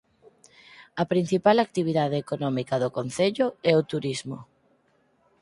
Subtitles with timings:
[1.01, 4.37] A principal actividade económica do concello é o turismo.